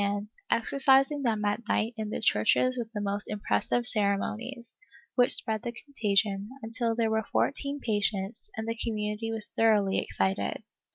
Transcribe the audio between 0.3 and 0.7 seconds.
351 hand,